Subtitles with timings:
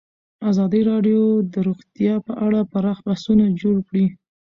[0.49, 1.21] ازادي راډیو
[1.53, 4.05] د روغتیا په اړه پراخ بحثونه جوړ کړي.